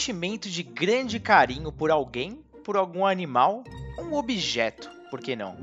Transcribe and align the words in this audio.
sentimento 0.00 0.48
de 0.48 0.62
grande 0.62 1.20
carinho 1.20 1.70
por 1.70 1.90
alguém, 1.90 2.42
por 2.64 2.74
algum 2.74 3.04
animal, 3.04 3.62
um 3.98 4.14
objeto, 4.14 4.90
por 5.10 5.20
que 5.20 5.36
não? 5.36 5.54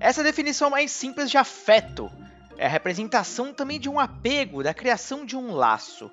Essa 0.00 0.22
definição 0.22 0.70
mais 0.70 0.90
simples 0.90 1.30
de 1.30 1.36
afeto. 1.36 2.10
É 2.56 2.64
a 2.64 2.70
representação 2.70 3.52
também 3.52 3.78
de 3.78 3.86
um 3.86 4.00
apego, 4.00 4.62
da 4.62 4.72
criação 4.72 5.26
de 5.26 5.36
um 5.36 5.52
laço. 5.52 6.10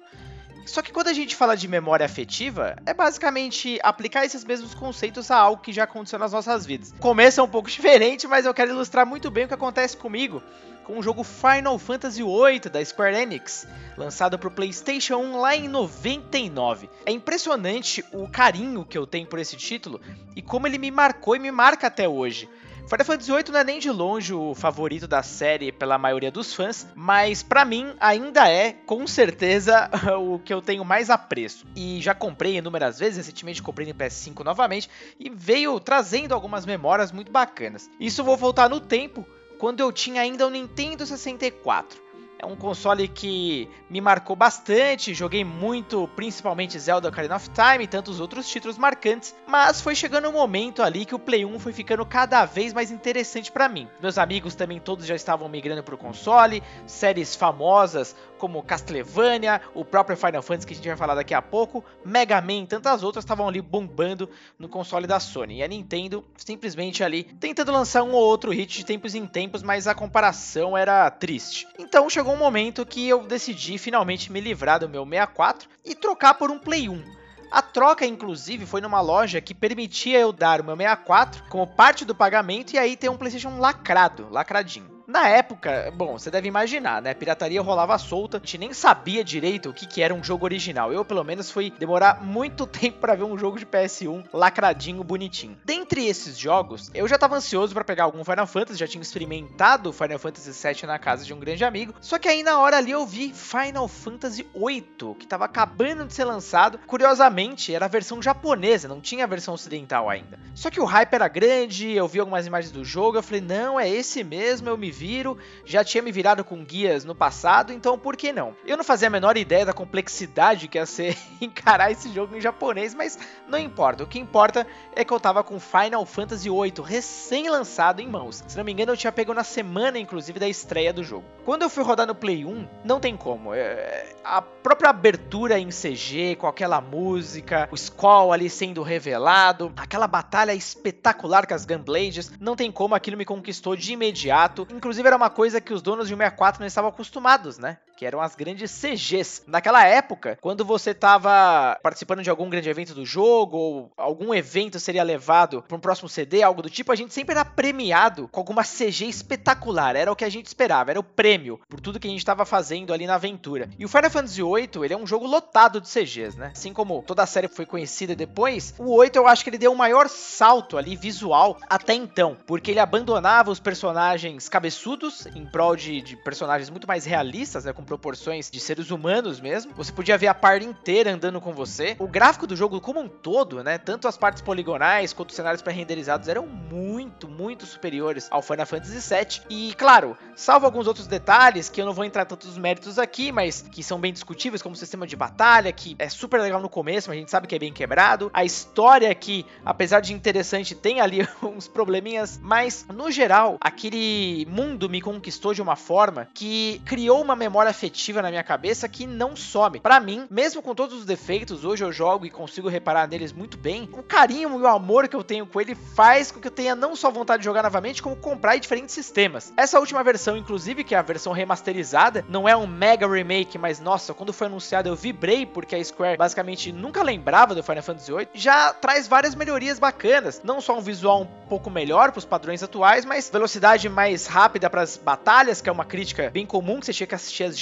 Só 0.67 0.81
que 0.81 0.91
quando 0.91 1.07
a 1.07 1.13
gente 1.13 1.35
fala 1.35 1.55
de 1.55 1.67
memória 1.67 2.05
afetiva, 2.05 2.75
é 2.85 2.93
basicamente 2.93 3.79
aplicar 3.81 4.25
esses 4.25 4.43
mesmos 4.43 4.75
conceitos 4.75 5.31
a 5.31 5.37
algo 5.37 5.61
que 5.61 5.71
já 5.71 5.85
aconteceu 5.85 6.19
nas 6.19 6.33
nossas 6.33 6.65
vidas. 6.65 6.93
Começa 6.99 7.41
um 7.41 7.47
pouco 7.47 7.69
diferente, 7.71 8.27
mas 8.27 8.45
eu 8.45 8.53
quero 8.53 8.71
ilustrar 8.71 9.05
muito 9.05 9.31
bem 9.31 9.45
o 9.45 9.47
que 9.47 9.53
acontece 9.53 9.95
comigo 9.95 10.43
com 10.87 10.99
o 10.99 11.03
jogo 11.03 11.21
Final 11.21 11.77
Fantasy 11.77 12.23
VIII 12.23 12.71
da 12.71 12.83
Square 12.83 13.17
Enix, 13.17 13.67
lançado 13.97 14.39
para 14.39 14.47
o 14.47 14.51
PlayStation 14.51 15.17
1 15.17 15.37
lá 15.37 15.53
em 15.53 15.67
99. 15.67 16.89
É 17.05 17.11
impressionante 17.11 18.05
o 18.13 18.25
carinho 18.29 18.85
que 18.85 18.97
eu 18.97 19.05
tenho 19.05 19.27
por 19.27 19.37
esse 19.37 19.57
título 19.57 19.99
e 20.33 20.41
como 20.41 20.65
ele 20.65 20.77
me 20.77 20.89
marcou 20.89 21.35
e 21.35 21.39
me 21.39 21.51
marca 21.51 21.87
até 21.87 22.07
hoje. 22.07 22.47
Final 22.87 23.05
Fantasy 23.05 23.29
VIII 23.29 23.51
não 23.51 23.59
é 23.59 23.63
nem 23.65 23.79
de 23.79 23.91
longe 23.91 24.33
o 24.33 24.55
favorito 24.55 25.09
da 25.09 25.21
série 25.21 25.73
pela 25.73 25.97
maioria 25.97 26.31
dos 26.31 26.53
fãs, 26.53 26.87
mas 26.95 27.43
para 27.43 27.65
mim 27.65 27.93
ainda 27.99 28.49
é, 28.49 28.71
com 28.71 29.05
certeza, 29.05 29.91
o 30.17 30.39
que 30.39 30.53
eu 30.53 30.61
tenho 30.61 30.85
mais 30.85 31.09
apreço. 31.09 31.65
E 31.75 31.99
já 31.99 32.15
comprei 32.15 32.55
inúmeras 32.55 32.97
vezes, 32.97 33.17
recentemente 33.17 33.61
comprei 33.61 33.85
no 33.85 33.93
PS5 33.93 34.41
novamente, 34.41 34.89
e 35.19 35.29
veio 35.29 35.77
trazendo 35.81 36.33
algumas 36.33 36.65
memórias 36.65 37.11
muito 37.11 37.29
bacanas. 37.29 37.89
Isso 37.99 38.23
vou 38.23 38.37
voltar 38.37 38.69
no 38.69 38.79
tempo, 38.79 39.27
quando 39.59 39.81
eu 39.81 39.91
tinha 39.91 40.21
ainda 40.21 40.47
o 40.47 40.49
Nintendo 40.49 41.05
64. 41.05 42.06
É 42.39 42.45
um 42.45 42.55
console 42.55 43.07
que 43.07 43.67
me 43.89 43.99
marcou 43.99 44.35
bastante, 44.35 45.13
joguei 45.13 45.43
muito, 45.43 46.07
principalmente 46.15 46.77
Zelda 46.77 47.09
Ocarina 47.09 47.35
of 47.35 47.49
Time 47.49 47.83
e 47.83 47.87
tantos 47.87 48.19
outros 48.19 48.47
títulos 48.47 48.77
marcantes, 48.77 49.35
mas 49.47 49.81
foi 49.81 49.95
chegando 49.95 50.29
um 50.29 50.33
momento 50.33 50.83
ali 50.83 51.03
que 51.03 51.15
o 51.15 51.19
Play 51.19 51.45
1 51.45 51.59
foi 51.59 51.73
ficando 51.73 52.05
cada 52.05 52.45
vez 52.45 52.73
mais 52.73 52.91
interessante 52.91 53.51
para 53.51 53.67
mim. 53.67 53.87
Meus 53.99 54.17
amigos 54.17 54.53
também 54.53 54.79
todos 54.79 55.05
já 55.05 55.15
estavam 55.15 55.49
migrando 55.49 55.81
para 55.81 55.95
o 55.95 55.97
console, 55.97 56.61
séries 56.85 57.35
famosas 57.35 58.15
como 58.37 58.61
Castlevania, 58.61 59.61
o 59.73 59.83
próprio 59.83 60.15
Final 60.15 60.41
Fantasy 60.41 60.67
que 60.67 60.73
a 60.73 60.75
gente 60.75 60.87
vai 60.87 60.97
falar 60.97 61.15
daqui 61.15 61.33
a 61.33 61.41
pouco, 61.41 61.83
Mega 62.05 62.39
Man 62.39 62.63
e 62.63 62.67
tantas 62.67 63.03
outras 63.03 63.23
estavam 63.23 63.47
ali 63.47 63.61
bombando 63.61 64.29
no 64.57 64.69
console 64.69 65.07
da 65.07 65.19
Sony. 65.19 65.57
E 65.57 65.63
a 65.63 65.67
Nintendo 65.67 66.23
simplesmente 66.35 67.03
ali 67.03 67.23
tentando 67.23 67.71
lançar 67.71 68.03
um 68.03 68.13
ou 68.13 68.21
outro 68.21 68.51
hit 68.51 68.77
de 68.77 68.85
tempos 68.85 69.15
em 69.15 69.25
tempos, 69.25 69.63
mas 69.63 69.87
a 69.87 69.95
comparação 69.95 70.77
era 70.77 71.09
triste. 71.09 71.67
Então 71.79 72.09
chegou 72.09 72.26
chegou 72.27 72.35
um 72.35 72.39
momento 72.39 72.85
que 72.85 73.07
eu 73.07 73.23
decidi 73.23 73.77
finalmente 73.77 74.29
me 74.29 74.41
livrar 74.41 74.81
do 74.81 74.89
meu 74.89 75.05
64 75.05 75.69
e 75.85 75.95
trocar 75.95 76.33
por 76.33 76.51
um 76.51 76.59
Play 76.59 76.89
1. 76.89 77.01
A 77.49 77.61
troca, 77.61 78.05
inclusive, 78.05 78.65
foi 78.65 78.81
numa 78.81 78.99
loja 78.99 79.39
que 79.39 79.53
permitia 79.53 80.19
eu 80.19 80.33
dar 80.33 80.59
o 80.59 80.63
meu 80.65 80.75
64 80.75 81.43
como 81.47 81.65
parte 81.65 82.03
do 82.03 82.13
pagamento 82.13 82.73
e 82.73 82.77
aí 82.77 82.97
ter 82.97 83.07
um 83.07 83.15
PlayStation 83.15 83.57
lacrado, 83.57 84.27
lacradinho. 84.29 84.96
Na 85.07 85.29
época, 85.29 85.89
bom, 85.95 86.19
você 86.19 86.29
deve 86.29 86.49
imaginar, 86.49 87.01
né? 87.01 87.13
Pirataria 87.13 87.61
rolava 87.61 87.97
solta, 87.97 88.35
a 88.35 88.39
gente 88.41 88.57
nem 88.57 88.73
sabia 88.73 89.23
direito 89.23 89.69
o 89.69 89.73
que, 89.73 89.87
que 89.87 90.01
era 90.01 90.13
um 90.13 90.21
jogo 90.21 90.43
original. 90.43 90.91
Eu, 90.91 91.05
pelo 91.05 91.23
menos, 91.23 91.49
fui 91.49 91.71
demorar 91.71 92.21
muito 92.21 92.67
tempo 92.67 92.97
para 92.99 93.15
ver 93.15 93.23
um 93.23 93.37
jogo 93.37 93.57
de 93.57 93.65
PS1 93.65 94.25
lacradinho, 94.33 95.01
bonitinho. 95.05 95.57
Dentre 95.63 96.05
esses 96.05 96.37
jogos, 96.37 96.91
eu 96.93 97.07
já 97.07 97.17
tava 97.17 97.37
ansioso 97.37 97.73
para 97.73 97.85
pegar 97.85 98.03
algum 98.03 98.21
Final 98.21 98.45
Fantasy, 98.45 98.77
já 98.77 98.85
tinha 98.85 99.01
experimentado 99.01 99.93
Final 99.93 100.19
Fantasy 100.19 100.51
VII 100.51 100.85
na 100.85 100.99
casa 100.99 101.23
de 101.23 101.33
um 101.33 101.39
grande 101.39 101.63
amigo. 101.63 101.93
Só 102.01 102.19
que 102.19 102.27
aí 102.27 102.43
na 102.43 102.59
hora 102.59 102.75
ali 102.75 102.91
eu 102.91 103.05
vi 103.05 103.33
Final 103.33 103.87
Fantasy 103.87 104.45
VIII, 104.53 105.15
que 105.17 105.25
tava 105.25 105.45
acabando 105.45 106.05
de 106.05 106.13
ser 106.13 106.25
lançado. 106.25 106.79
Curiosamente, 106.79 107.73
era 107.73 107.85
a 107.85 107.89
versão 107.89 108.21
japonesa, 108.21 108.89
não 108.89 108.99
tinha 108.99 109.23
a 109.23 109.27
versão 109.27 109.53
ocidental 109.53 110.09
ainda. 110.09 110.37
Só 110.53 110.69
que 110.69 110.81
o 110.81 110.85
hype 110.85 111.13
era 111.13 111.29
grande, 111.29 111.93
eu 111.93 112.09
vi 112.09 112.19
algumas 112.19 112.45
imagens 112.45 112.73
do 112.73 112.83
jogo, 112.83 113.17
eu 113.17 113.23
falei, 113.23 113.39
não, 113.39 113.79
é 113.79 113.89
esse 113.89 114.21
mesmo, 114.21 114.67
eu 114.67 114.77
me 114.77 114.96
viro, 114.97 115.37
já 115.63 115.83
tinha 115.83 116.01
me 116.01 116.11
virado 116.11 116.43
com 116.43 116.63
guias 116.63 117.05
no 117.05 117.13
passado, 117.13 117.71
então 117.71 117.97
por 117.97 118.17
que 118.17 118.33
não? 118.33 118.55
Eu 118.65 118.75
não 118.75 118.83
fazia 118.83 119.07
a 119.07 119.11
menor 119.11 119.37
ideia 119.37 119.65
da 119.65 119.73
complexidade 119.73 120.67
que 120.67 120.77
ia 120.77 120.85
ser 120.85 121.15
encarar 121.39 121.91
esse 121.91 122.09
jogo 122.09 122.35
em 122.35 122.41
japonês, 122.41 122.93
mas 122.93 123.17
não 123.47 123.59
importa. 123.59 124.03
O 124.03 124.07
que 124.07 124.19
importa 124.19 124.65
é 124.95 125.05
que 125.05 125.13
eu 125.13 125.19
tava 125.19 125.43
com 125.43 125.59
Final 125.59 126.05
Fantasy 126.05 126.49
VIII 126.49 126.83
recém-lançado 126.83 128.01
em 128.01 128.07
mãos. 128.07 128.43
Se 128.47 128.57
não 128.57 128.63
me 128.63 128.71
engano, 128.71 128.91
eu 128.91 128.97
tinha 128.97 129.11
pego 129.11 129.33
na 129.33 129.43
semana, 129.43 129.99
inclusive, 129.99 130.39
da 130.39 130.47
estreia 130.47 130.91
do 130.91 131.03
jogo. 131.03 131.25
Quando 131.45 131.61
eu 131.61 131.69
fui 131.69 131.83
rodar 131.83 132.07
no 132.07 132.15
Play 132.15 132.43
1, 132.43 132.67
não 132.83 132.99
tem 132.99 133.15
como. 133.15 133.53
É... 133.53 134.15
A 134.23 134.41
própria 134.41 134.89
abertura 134.89 135.57
em 135.57 135.69
CG, 135.69 136.35
com 136.35 136.47
aquela 136.47 136.81
música, 136.81 137.69
o 137.71 137.75
Skull 137.75 138.33
ali 138.33 138.49
sendo 138.49 138.83
revelado, 138.83 139.71
aquela 139.77 140.07
batalha 140.07 140.53
espetacular 140.53 141.47
com 141.47 141.53
as 141.53 141.65
Gunblades, 141.65 142.31
não 142.39 142.55
tem 142.55 142.71
como, 142.71 142.95
aquilo 142.95 143.15
me 143.15 143.23
conquistou 143.23 143.75
de 143.75 143.93
imediato. 143.93 144.67
Inclusive 144.69 144.86
era 145.07 145.17
uma 145.17 145.29
coisa 145.29 145.59
que 145.59 145.73
os 145.73 145.81
donos 145.81 146.07
de 146.07 146.13
um 146.13 146.17
64 146.17 146.59
não 146.59 146.67
estavam 146.67 146.89
acostumados, 146.89 147.57
né? 147.57 147.77
Que 147.97 148.05
eram 148.05 148.21
as 148.21 148.35
grandes 148.35 148.71
CGs. 148.71 149.41
Naquela 149.47 149.83
época, 149.85 150.37
quando 150.39 150.63
você 150.63 150.91
estava 150.91 151.77
participando 151.81 152.21
de 152.21 152.29
algum 152.29 152.49
grande 152.49 152.69
evento 152.69 152.93
do 152.93 153.05
jogo, 153.05 153.57
ou 153.57 153.91
algum 153.97 154.33
evento 154.33 154.79
seria 154.79 155.03
levado 155.03 155.63
para 155.67 155.75
um 155.75 155.79
próximo 155.79 156.07
CD, 156.07 156.43
algo 156.43 156.61
do 156.61 156.69
tipo, 156.69 156.91
a 156.91 156.95
gente 156.95 157.13
sempre 157.13 157.33
era 157.33 157.43
premiado 157.43 158.27
com 158.27 158.39
alguma 158.39 158.63
CG 158.63 159.05
espetacular. 159.05 159.95
Era 159.95 160.11
o 160.11 160.15
que 160.15 160.23
a 160.23 160.29
gente 160.29 160.45
esperava, 160.45 160.91
era 160.91 160.99
o 160.99 161.03
prêmio 161.03 161.59
por 161.67 161.79
tudo 161.79 161.99
que 161.99 162.07
a 162.07 162.11
gente 162.11 162.19
estava 162.19 162.45
fazendo 162.45 162.93
ali 162.93 163.07
na 163.07 163.15
aventura. 163.15 163.69
E 163.79 163.83
o 163.83 163.89
Final 163.89 164.11
Fantasy 164.11 164.43
VIII, 164.43 164.85
ele 164.85 164.93
é 164.93 164.97
um 164.97 165.07
jogo 165.07 165.25
lotado 165.25 165.81
de 165.81 165.89
CGs, 165.89 166.37
né? 166.37 166.51
Assim 166.53 166.71
como 166.71 167.01
toda 167.01 167.23
a 167.23 167.25
série 167.25 167.47
foi 167.47 167.65
conhecida 167.65 168.15
depois, 168.15 168.75
o 168.77 168.93
8 168.93 169.15
eu 169.15 169.27
acho 169.27 169.43
que 169.43 169.49
ele 169.49 169.57
deu 169.57 169.71
o 169.71 169.77
maior 169.77 170.07
salto 170.07 170.77
ali 170.77 170.95
visual 170.95 171.57
até 171.67 171.93
então, 171.93 172.37
porque 172.45 172.71
ele 172.71 172.79
abandonava 172.79 173.49
os 173.49 173.59
personagens 173.59 174.47
cabeçudos 174.47 175.25
em 175.27 175.45
prol 175.45 175.75
de, 175.75 176.01
de, 176.01 176.15
personagens 176.15 176.69
muito 176.69 176.87
mais 176.87 177.05
realistas, 177.05 177.65
né, 177.65 177.73
com 177.73 177.83
proporções 177.87 178.51
de 178.51 178.59
seres 178.59 178.91
humanos 178.91 179.39
mesmo. 179.39 179.73
Você 179.73 179.91
podia 179.91 180.17
ver 180.17 180.27
a 180.27 180.33
parte 180.35 180.65
inteira 180.65 181.11
andando 181.11 181.41
com 181.41 181.53
você. 181.53 181.95
O 181.97 182.07
gráfico 182.07 182.45
do 182.45 182.55
jogo 182.55 182.79
como 182.79 182.99
um 182.99 183.07
todo, 183.07 183.63
né, 183.63 183.77
tanto 183.77 184.07
as 184.07 184.17
partes 184.17 184.41
poligonais 184.41 185.13
quanto 185.13 185.29
os 185.29 185.35
cenários 185.35 185.61
pré-renderizados 185.61 186.27
eram 186.27 186.45
muito, 186.45 187.27
muito 187.27 187.65
superiores 187.65 188.27
ao 188.29 188.41
Final 188.41 188.65
Fantasy 188.65 188.99
VII. 188.99 189.41
E 189.49 189.73
claro, 189.75 190.15
salvo 190.35 190.65
alguns 190.65 190.85
outros 190.85 191.07
detalhes 191.07 191.69
que 191.69 191.81
eu 191.81 191.85
não 191.85 191.93
vou 191.93 192.05
entrar 192.05 192.25
tantos 192.25 192.57
méritos 192.57 192.99
aqui, 192.99 193.31
mas 193.31 193.61
que 193.61 193.81
são 193.81 193.99
bem 193.99 194.11
discutíveis, 194.11 194.61
como 194.61 194.75
o 194.75 194.77
sistema 194.77 195.07
de 195.07 195.15
batalha, 195.15 195.71
que 195.71 195.95
é 195.97 196.09
super 196.09 196.41
legal 196.41 196.61
no 196.61 196.69
começo, 196.69 197.09
mas 197.09 197.17
a 197.17 197.19
gente 197.19 197.31
sabe 197.31 197.47
que 197.47 197.55
é 197.55 197.59
bem 197.59 197.71
quebrado. 197.71 198.29
A 198.33 198.43
história 198.43 199.13
que, 199.15 199.45
apesar 199.65 200.01
de 200.01 200.13
interessante, 200.13 200.75
tem 200.75 200.99
ali 200.99 201.27
uns 201.41 201.67
probleminhas, 201.67 202.39
mas 202.41 202.85
no 202.93 203.09
geral, 203.09 203.57
aquele 203.61 204.45
mundo 204.49 204.89
me 204.89 205.01
conquistou 205.01 205.53
de 205.53 205.61
uma 205.61 205.75
forma 205.75 206.27
que 206.33 206.81
criou 206.85 207.21
uma 207.21 207.35
memória 207.35 207.73
afetiva 207.77 208.23
na 208.23 208.29
minha 208.29 208.43
cabeça 208.43 208.89
que 208.89 209.05
não 209.05 209.35
some. 209.35 209.79
Para 209.79 209.99
mim, 209.99 210.25
mesmo 210.31 210.63
com 210.63 210.73
todos 210.73 210.97
os 210.97 211.05
defeitos, 211.05 211.63
hoje 211.63 211.83
eu 211.83 211.91
jogo 211.91 212.25
e 212.25 212.29
consigo 212.31 212.67
reparar 212.67 213.07
neles 213.07 213.31
muito 213.31 213.55
bem. 213.55 213.87
O 213.93 214.01
carinho 214.01 214.49
e 214.49 214.61
o 214.63 214.67
amor 214.67 215.07
que 215.07 215.15
eu 215.15 215.23
tenho 215.23 215.45
com 215.45 215.61
ele 215.61 215.75
faz 215.75 216.31
com 216.31 216.39
que 216.39 216.47
eu 216.47 216.51
tenha 216.51 216.75
não 216.75 216.95
só 216.95 217.11
vontade 217.11 217.41
de 217.41 217.45
jogar 217.45 217.61
novamente, 217.61 218.01
como 218.01 218.15
comprar 218.15 218.57
em 218.57 218.59
diferentes 218.59 218.95
sistemas. 218.95 219.53
Essa 219.55 219.79
última 219.79 220.03
versão, 220.03 220.35
inclusive, 220.35 220.83
que 220.83 220.95
é 220.95 220.97
a 220.97 221.03
versão 221.03 221.33
remasterizada, 221.33 222.25
não 222.27 222.49
é 222.49 222.57
um 222.57 222.65
mega 222.65 223.07
remake, 223.07 223.59
mas 223.59 223.79
nossa, 223.79 224.13
quando 224.13 224.33
foi 224.33 224.47
anunciado 224.47 224.89
eu 224.89 224.95
vibrei 224.95 225.45
porque 225.45 225.75
a 225.75 225.83
Square 225.83 226.17
basicamente 226.17 226.71
nunca 226.71 227.03
lembrava 227.03 227.53
do 227.53 227.61
Final 227.61 227.83
Fantasy 227.83 228.11
VIII. 228.11 228.29
Já 228.33 228.73
traz 228.73 229.07
várias 229.07 229.35
melhorias 229.35 229.77
bacanas, 229.77 230.41
não 230.43 230.59
só 230.59 230.75
um 230.75 230.81
visual 230.81 231.21
um 231.21 231.47
pouco 231.47 231.69
melhor 231.69 232.11
para 232.11 232.19
os 232.19 232.25
padrões 232.25 232.63
atuais, 232.63 233.05
mas 233.05 233.29
velocidade 233.29 233.87
mais 233.87 234.25
rápida 234.25 234.67
para 234.67 234.81
as 234.81 234.97
batalhas, 234.97 235.61
que 235.61 235.69
é 235.69 235.71
uma 235.71 235.85
crítica 235.85 236.31
bem 236.31 236.45
comum, 236.45 236.79
que 236.79 236.87
você 236.87 236.93
tinha 236.93 237.07
que 237.07 237.15
assistir 237.15 237.43
as 237.43 237.57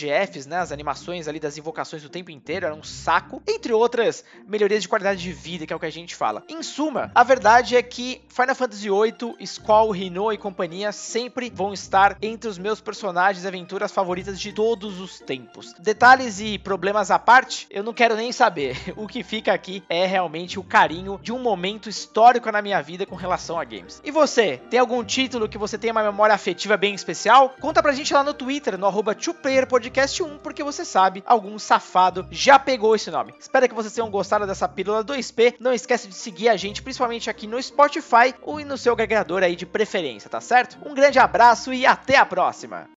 Né? 0.45 0.57
As 0.57 0.71
animações 0.71 1.27
ali 1.27 1.39
das 1.39 1.57
invocações 1.57 2.03
o 2.03 2.09
tempo 2.09 2.31
inteiro, 2.31 2.65
era 2.65 2.75
um 2.75 2.83
saco. 2.83 3.41
Entre 3.47 3.73
outras 3.73 4.23
melhorias 4.47 4.81
de 4.81 4.89
qualidade 4.89 5.21
de 5.21 5.31
vida, 5.31 5.65
que 5.65 5.73
é 5.73 5.75
o 5.75 5.79
que 5.79 5.85
a 5.85 5.91
gente 5.91 6.15
fala. 6.15 6.43
Em 6.49 6.61
suma, 6.61 7.11
a 7.13 7.23
verdade 7.23 7.75
é 7.75 7.81
que 7.81 8.21
Final 8.29 8.55
Fantasy 8.55 8.89
VIII, 8.89 9.45
Squall, 9.45 9.91
Rino 9.91 10.31
e 10.31 10.37
companhia 10.37 10.91
sempre 10.91 11.51
vão 11.53 11.73
estar 11.73 12.17
entre 12.21 12.49
os 12.49 12.57
meus 12.57 12.81
personagens 12.81 13.43
e 13.43 13.47
aventuras 13.47 13.91
favoritas 13.91 14.39
de 14.39 14.51
todos 14.51 14.99
os 14.99 15.19
tempos. 15.19 15.73
Detalhes 15.79 16.39
e 16.39 16.57
problemas 16.57 17.11
à 17.11 17.19
parte, 17.19 17.67
eu 17.69 17.83
não 17.83 17.93
quero 17.93 18.15
nem 18.15 18.31
saber. 18.31 18.75
O 18.95 19.07
que 19.07 19.23
fica 19.23 19.53
aqui 19.53 19.83
é 19.89 20.05
realmente 20.05 20.57
o 20.57 20.63
carinho 20.63 21.19
de 21.21 21.31
um 21.31 21.37
momento 21.37 21.89
histórico 21.89 22.51
na 22.51 22.61
minha 22.61 22.81
vida 22.81 23.05
com 23.05 23.15
relação 23.15 23.59
a 23.59 23.63
games. 23.63 24.01
E 24.03 24.09
você, 24.09 24.57
tem 24.69 24.79
algum 24.79 25.03
título 25.03 25.49
que 25.49 25.57
você 25.57 25.77
tem 25.77 25.91
uma 25.91 26.03
memória 26.03 26.33
afetiva 26.33 26.77
bem 26.77 26.95
especial, 26.95 27.53
conta 27.59 27.83
pra 27.83 27.91
gente 27.91 28.13
lá 28.13 28.23
no 28.23 28.33
Twitter, 28.33 28.77
no 28.77 28.87
arroba 28.87 29.13
1 30.23 30.37
porque 30.39 30.63
você 30.63 30.83
sabe, 30.83 31.23
algum 31.25 31.57
safado 31.57 32.27
já 32.29 32.59
pegou 32.59 32.95
esse 32.95 33.09
nome. 33.09 33.33
Espero 33.39 33.67
que 33.67 33.75
vocês 33.75 33.93
tenham 33.93 34.09
gostado 34.09 34.45
dessa 34.45 34.67
pílula 34.67 35.03
2P. 35.03 35.55
Não 35.59 35.73
esquece 35.73 36.07
de 36.07 36.15
seguir 36.15 36.49
a 36.49 36.57
gente, 36.57 36.81
principalmente 36.81 37.29
aqui 37.29 37.47
no 37.47 37.61
Spotify 37.61 38.33
ou 38.41 38.59
no 38.59 38.77
seu 38.77 38.93
agregador 38.93 39.43
aí 39.43 39.55
de 39.55 39.65
preferência, 39.65 40.29
tá 40.29 40.41
certo? 40.41 40.77
Um 40.85 40.93
grande 40.93 41.19
abraço 41.19 41.73
e 41.73 41.85
até 41.85 42.17
a 42.17 42.25
próxima! 42.25 42.89